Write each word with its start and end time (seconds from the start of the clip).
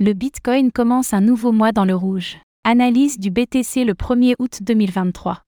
Le 0.00 0.12
Bitcoin 0.12 0.70
commence 0.70 1.12
un 1.12 1.20
nouveau 1.20 1.50
mois 1.50 1.72
dans 1.72 1.84
le 1.84 1.96
rouge. 1.96 2.36
Analyse 2.62 3.18
du 3.18 3.32
BTC 3.32 3.84
le 3.84 3.94
1er 3.94 4.36
août 4.38 4.60
2023. 4.62 5.42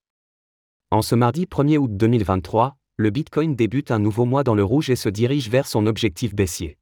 En 0.90 1.02
ce 1.02 1.14
mardi 1.14 1.44
1er 1.44 1.78
août 1.78 1.92
2023, 1.96 2.74
le 2.96 3.10
Bitcoin 3.10 3.54
débute 3.54 3.92
un 3.92 4.00
nouveau 4.00 4.24
mois 4.24 4.42
dans 4.42 4.56
le 4.56 4.64
rouge 4.64 4.90
et 4.90 4.96
se 4.96 5.08
dirige 5.08 5.48
vers 5.48 5.68
son 5.68 5.86
objectif 5.86 6.34
baissier. 6.34 6.78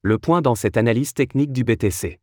Le 0.00 0.16
point 0.16 0.40
dans 0.40 0.54
cette 0.54 0.78
analyse 0.78 1.12
technique 1.12 1.52
du 1.52 1.64
BTC. 1.64 2.18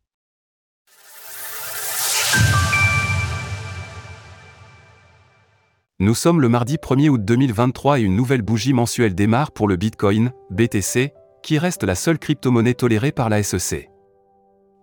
Nous 6.00 6.14
sommes 6.14 6.40
le 6.40 6.48
mardi 6.48 6.78
1er 6.78 7.10
août 7.10 7.24
2023 7.24 8.00
et 8.00 8.02
une 8.02 8.16
nouvelle 8.16 8.42
bougie 8.42 8.72
mensuelle 8.72 9.14
démarre 9.14 9.52
pour 9.52 9.68
le 9.68 9.76
Bitcoin, 9.76 10.32
BTC, 10.50 11.12
qui 11.44 11.58
reste 11.58 11.84
la 11.84 11.94
seule 11.94 12.18
crypto-monnaie 12.18 12.74
tolérée 12.74 13.12
par 13.12 13.28
la 13.28 13.44
SEC. 13.44 13.88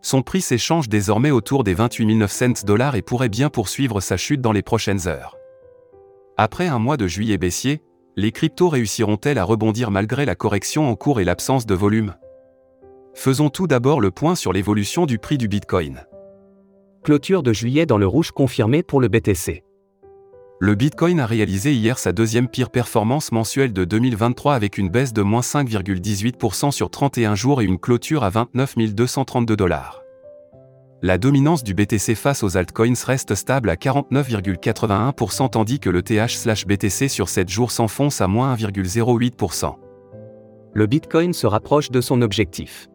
Son 0.05 0.21
prix 0.21 0.41
s'échange 0.41 0.87
désormais 0.87 1.31
autour 1.31 1.63
des 1.63 1.73
28 1.73 2.05
900 2.17 2.47
dollars 2.63 2.95
et 2.95 3.01
pourrait 3.01 3.27
bien 3.27 3.49
poursuivre 3.49 4.01
sa 4.01 4.17
chute 4.17 4.39
dans 4.39 4.51
les 4.51 4.61
prochaines 4.61 5.07
heures. 5.07 5.35
Après 6.37 6.67
un 6.67 6.77
mois 6.77 6.95
de 6.95 7.07
juillet 7.07 7.39
baissier, 7.39 7.81
les 8.15 8.31
cryptos 8.31 8.69
réussiront-elles 8.69 9.39
à 9.39 9.43
rebondir 9.43 9.89
malgré 9.89 10.25
la 10.25 10.35
correction 10.35 10.87
en 10.87 10.95
cours 10.95 11.21
et 11.21 11.25
l'absence 11.25 11.65
de 11.65 11.73
volume? 11.73 12.13
Faisons 13.15 13.49
tout 13.49 13.65
d'abord 13.65 13.99
le 13.99 14.11
point 14.11 14.35
sur 14.35 14.53
l'évolution 14.53 15.07
du 15.07 15.17
prix 15.17 15.39
du 15.39 15.47
Bitcoin. 15.47 16.05
Clôture 17.03 17.41
de 17.41 17.51
juillet 17.51 17.87
dans 17.87 17.97
le 17.97 18.05
rouge 18.05 18.29
confirmée 18.29 18.83
pour 18.83 19.01
le 19.01 19.07
BTC. 19.07 19.64
Le 20.61 20.73
Bitcoin 20.73 21.19
a 21.19 21.25
réalisé 21.25 21.73
hier 21.73 21.99
sa 21.99 22.13
deuxième 22.13 22.47
pire 22.47 22.69
performance 22.69 23.33
mensuelle 23.33 23.73
de 23.73 23.83
2023 23.83 24.55
avec 24.55 24.77
une 24.77 24.87
baisse 24.87 25.11
de 25.11 25.21
moins 25.21 25.41
5,18% 25.41 26.71
sur 26.71 26.89
31 26.89 27.35
jours 27.35 27.61
et 27.61 27.65
une 27.65 27.77
clôture 27.77 28.23
à 28.23 28.29
29 28.29 28.75
232 28.95 29.57
dollars. 29.57 30.01
La 31.01 31.17
dominance 31.17 31.61
du 31.61 31.73
BTC 31.73 32.15
face 32.15 32.41
aux 32.41 32.55
altcoins 32.55 32.93
reste 33.05 33.35
stable 33.35 33.69
à 33.69 33.75
49,81% 33.75 35.49
tandis 35.49 35.81
que 35.81 35.89
le 35.89 36.01
TH/BTC 36.01 37.09
sur 37.09 37.27
7 37.27 37.49
jours 37.49 37.71
s'enfonce 37.71 38.21
à 38.21 38.27
moins 38.27 38.55
1,08%. 38.55 39.75
Le 40.73 40.87
Bitcoin 40.87 41.33
se 41.33 41.47
rapproche 41.47 41.91
de 41.91 41.99
son 41.99 42.21
objectif. 42.21 42.87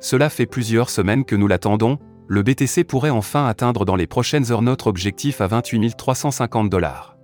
Cela 0.00 0.30
fait 0.30 0.46
plusieurs 0.46 0.88
semaines 0.88 1.26
que 1.26 1.36
nous 1.36 1.48
l'attendons, 1.48 1.98
le 2.32 2.42
BTC 2.42 2.84
pourrait 2.84 3.10
enfin 3.10 3.46
atteindre 3.46 3.84
dans 3.84 3.94
les 3.94 4.06
prochaines 4.06 4.50
heures 4.52 4.62
notre 4.62 4.86
objectif 4.86 5.42
à 5.42 5.46
28 5.48 5.98
350 5.98 6.70
dollars. 6.70 7.18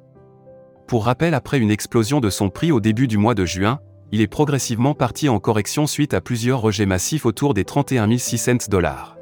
Pour 0.86 1.06
rappel, 1.06 1.32
après 1.32 1.58
une 1.58 1.70
explosion 1.70 2.20
de 2.20 2.28
son 2.28 2.50
prix 2.50 2.72
au 2.72 2.78
début 2.78 3.08
du 3.08 3.16
mois 3.16 3.34
de 3.34 3.46
juin, 3.46 3.80
il 4.12 4.20
est 4.20 4.26
progressivement 4.26 4.92
parti 4.92 5.30
en 5.30 5.40
correction 5.40 5.86
suite 5.86 6.12
à 6.12 6.20
plusieurs 6.20 6.60
rejets 6.60 6.84
massifs 6.84 7.24
autour 7.24 7.54
des 7.54 7.64
31 7.64 8.18
600 8.18 8.68
dollars. 8.68 9.16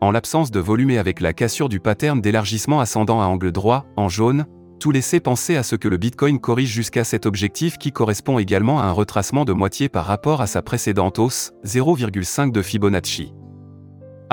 En 0.00 0.12
l'absence 0.12 0.52
de 0.52 0.60
volume 0.60 0.92
et 0.92 0.98
avec 0.98 1.20
la 1.20 1.32
cassure 1.32 1.68
du 1.68 1.80
pattern 1.80 2.20
d'élargissement 2.20 2.78
ascendant 2.78 3.20
à 3.20 3.24
angle 3.24 3.50
droit, 3.50 3.86
en 3.96 4.08
jaune, 4.08 4.46
tout 4.78 4.92
laissait 4.92 5.18
penser 5.18 5.56
à 5.56 5.64
ce 5.64 5.74
que 5.74 5.88
le 5.88 5.96
Bitcoin 5.96 6.38
corrige 6.38 6.70
jusqu'à 6.70 7.02
cet 7.02 7.26
objectif 7.26 7.78
qui 7.78 7.90
correspond 7.90 8.38
également 8.38 8.78
à 8.78 8.84
un 8.84 8.92
retracement 8.92 9.44
de 9.44 9.54
moitié 9.54 9.88
par 9.88 10.04
rapport 10.04 10.40
à 10.40 10.46
sa 10.46 10.62
précédente 10.62 11.18
hausse, 11.18 11.50
0,5 11.64 12.52
de 12.52 12.62
Fibonacci. 12.62 13.32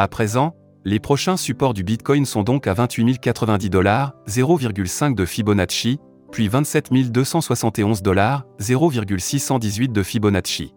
À 0.01 0.07
présent, 0.07 0.55
les 0.83 0.99
prochains 0.99 1.37
supports 1.37 1.75
du 1.75 1.83
Bitcoin 1.83 2.25
sont 2.25 2.41
donc 2.41 2.65
à 2.65 2.73
28 2.73 3.19
090 3.19 3.69
dollars, 3.69 4.15
0,5 4.27 5.13
de 5.13 5.25
Fibonacci, 5.25 5.99
puis 6.31 6.47
27 6.47 6.91
271 7.11 8.01
dollars, 8.01 8.47
0,618 8.59 9.89
de 9.89 10.01
Fibonacci. 10.01 10.73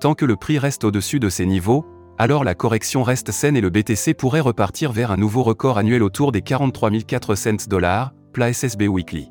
Tant 0.00 0.14
que 0.14 0.24
le 0.24 0.36
prix 0.36 0.58
reste 0.58 0.84
au-dessus 0.84 1.20
de 1.20 1.28
ces 1.28 1.44
niveaux, 1.44 1.84
alors 2.16 2.42
la 2.42 2.54
correction 2.54 3.02
reste 3.02 3.32
saine 3.32 3.54
et 3.54 3.60
le 3.60 3.68
BTC 3.68 4.14
pourrait 4.14 4.40
repartir 4.40 4.92
vers 4.92 5.10
un 5.10 5.18
nouveau 5.18 5.42
record 5.42 5.76
annuel 5.76 6.02
autour 6.02 6.32
des 6.32 6.40
43 6.40 6.90
400 7.06 7.68
dollars, 7.68 8.14
plat 8.32 8.50
SSB 8.50 8.88
Weekly. 8.88 9.30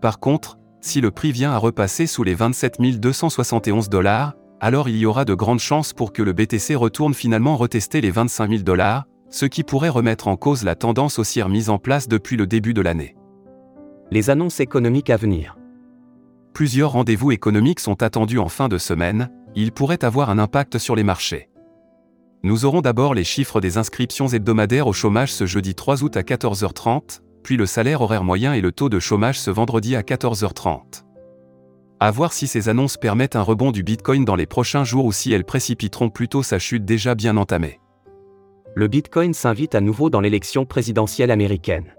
Par 0.00 0.18
contre, 0.18 0.56
si 0.80 1.02
le 1.02 1.10
prix 1.10 1.30
vient 1.30 1.52
à 1.52 1.58
repasser 1.58 2.06
sous 2.06 2.24
les 2.24 2.34
27 2.34 2.80
271 2.80 3.90
dollars, 3.90 4.32
alors 4.60 4.88
il 4.88 4.96
y 4.96 5.06
aura 5.06 5.24
de 5.24 5.34
grandes 5.34 5.60
chances 5.60 5.92
pour 5.92 6.12
que 6.12 6.22
le 6.22 6.32
BTC 6.32 6.74
retourne 6.74 7.14
finalement 7.14 7.56
retester 7.56 8.00
les 8.00 8.10
25 8.10 8.50
000 8.50 8.62
dollars, 8.62 9.04
ce 9.30 9.46
qui 9.46 9.62
pourrait 9.62 9.88
remettre 9.88 10.28
en 10.28 10.36
cause 10.36 10.64
la 10.64 10.74
tendance 10.74 11.18
haussière 11.18 11.48
mise 11.48 11.70
en 11.70 11.78
place 11.78 12.08
depuis 12.08 12.36
le 12.36 12.46
début 12.46 12.74
de 12.74 12.80
l'année. 12.80 13.14
Les 14.10 14.30
annonces 14.30 14.60
économiques 14.60 15.10
à 15.10 15.16
venir. 15.16 15.56
Plusieurs 16.54 16.92
rendez-vous 16.92 17.30
économiques 17.30 17.80
sont 17.80 18.02
attendus 18.02 18.38
en 18.38 18.48
fin 18.48 18.68
de 18.68 18.78
semaine, 18.78 19.30
ils 19.54 19.72
pourraient 19.72 20.04
avoir 20.04 20.30
un 20.30 20.38
impact 20.38 20.78
sur 20.78 20.96
les 20.96 21.04
marchés. 21.04 21.50
Nous 22.42 22.64
aurons 22.64 22.80
d'abord 22.80 23.14
les 23.14 23.24
chiffres 23.24 23.60
des 23.60 23.78
inscriptions 23.78 24.28
hebdomadaires 24.28 24.86
au 24.86 24.92
chômage 24.92 25.32
ce 25.32 25.46
jeudi 25.46 25.74
3 25.74 26.04
août 26.04 26.16
à 26.16 26.22
14h30, 26.22 27.20
puis 27.42 27.56
le 27.56 27.66
salaire 27.66 28.00
horaire 28.00 28.24
moyen 28.24 28.54
et 28.54 28.60
le 28.60 28.72
taux 28.72 28.88
de 28.88 28.98
chômage 28.98 29.38
ce 29.38 29.50
vendredi 29.50 29.94
à 29.96 30.02
14h30. 30.02 31.07
À 32.00 32.12
voir 32.12 32.32
si 32.32 32.46
ces 32.46 32.68
annonces 32.68 32.96
permettent 32.96 33.34
un 33.34 33.42
rebond 33.42 33.72
du 33.72 33.82
Bitcoin 33.82 34.24
dans 34.24 34.36
les 34.36 34.46
prochains 34.46 34.84
jours 34.84 35.04
ou 35.04 35.10
si 35.10 35.32
elles 35.32 35.44
précipiteront 35.44 36.10
plutôt 36.10 36.44
sa 36.44 36.60
chute 36.60 36.84
déjà 36.84 37.16
bien 37.16 37.36
entamée. 37.36 37.80
Le 38.76 38.86
Bitcoin 38.86 39.34
s'invite 39.34 39.74
à 39.74 39.80
nouveau 39.80 40.08
dans 40.08 40.20
l'élection 40.20 40.64
présidentielle 40.64 41.32
américaine. 41.32 41.96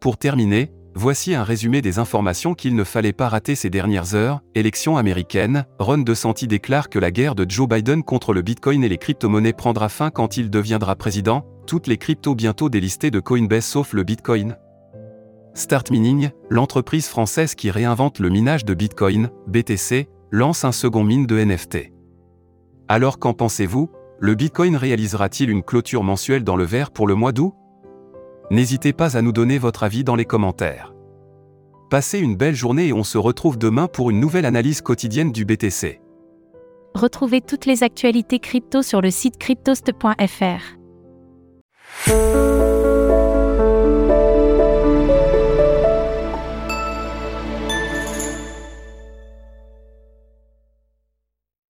Pour 0.00 0.16
terminer, 0.16 0.72
voici 0.96 1.36
un 1.36 1.44
résumé 1.44 1.82
des 1.82 2.00
informations 2.00 2.54
qu'il 2.54 2.74
ne 2.74 2.82
fallait 2.82 3.12
pas 3.12 3.28
rater 3.28 3.54
ces 3.54 3.70
dernières 3.70 4.16
heures. 4.16 4.40
Élection 4.56 4.96
américaine, 4.96 5.66
Ron 5.78 5.98
DeSantis 5.98 6.48
déclare 6.48 6.90
que 6.90 6.98
la 6.98 7.12
guerre 7.12 7.36
de 7.36 7.48
Joe 7.48 7.68
Biden 7.68 8.02
contre 8.02 8.34
le 8.34 8.42
Bitcoin 8.42 8.82
et 8.82 8.88
les 8.88 8.98
crypto-monnaies 8.98 9.52
prendra 9.52 9.88
fin 9.88 10.10
quand 10.10 10.36
il 10.36 10.50
deviendra 10.50 10.96
président, 10.96 11.46
toutes 11.68 11.86
les 11.86 11.96
cryptos 11.96 12.34
bientôt 12.34 12.68
délistées 12.68 13.12
de 13.12 13.20
Coinbase 13.20 13.66
sauf 13.66 13.92
le 13.92 14.02
Bitcoin. 14.02 14.56
Start 15.56 15.90
Mining, 15.90 16.28
l'entreprise 16.50 17.08
française 17.08 17.54
qui 17.54 17.70
réinvente 17.70 18.18
le 18.18 18.28
minage 18.28 18.66
de 18.66 18.74
Bitcoin, 18.74 19.30
BTC, 19.46 20.06
lance 20.30 20.66
un 20.66 20.72
second 20.72 21.02
mine 21.02 21.26
de 21.26 21.42
NFT. 21.42 21.92
Alors 22.88 23.18
qu'en 23.18 23.32
pensez-vous? 23.32 23.90
Le 24.20 24.34
Bitcoin 24.34 24.76
réalisera-t-il 24.76 25.48
une 25.48 25.62
clôture 25.62 26.02
mensuelle 26.02 26.44
dans 26.44 26.56
le 26.56 26.64
vert 26.64 26.90
pour 26.90 27.06
le 27.06 27.14
mois 27.14 27.32
d'août? 27.32 27.54
N'hésitez 28.50 28.92
pas 28.92 29.16
à 29.16 29.22
nous 29.22 29.32
donner 29.32 29.56
votre 29.56 29.82
avis 29.82 30.04
dans 30.04 30.14
les 30.14 30.26
commentaires. 30.26 30.92
Passez 31.88 32.18
une 32.18 32.36
belle 32.36 32.54
journée 32.54 32.88
et 32.88 32.92
on 32.92 33.04
se 33.04 33.16
retrouve 33.16 33.56
demain 33.56 33.88
pour 33.88 34.10
une 34.10 34.20
nouvelle 34.20 34.44
analyse 34.44 34.82
quotidienne 34.82 35.32
du 35.32 35.46
BTC. 35.46 36.02
Retrouvez 36.94 37.40
toutes 37.40 37.64
les 37.64 37.82
actualités 37.82 38.40
crypto 38.40 38.82
sur 38.82 39.00
le 39.00 39.10
site 39.10 39.38
cryptost.fr. 39.38 40.76